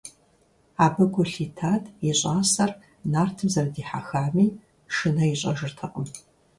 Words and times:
Абы 0.85 1.03
гу 1.13 1.23
лъитат 1.31 1.83
и 2.09 2.11
щӀасэр 2.19 2.71
нартым 3.11 3.49
зэрыдихьэхами, 3.53 4.47
шынэ 4.95 5.23
ищӀэжыртэкъым. 5.33 6.07